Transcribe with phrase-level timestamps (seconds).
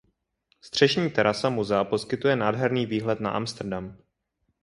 [0.61, 3.97] Střešní terasa muzea poskytuje nádherný výhled na Amsterdam.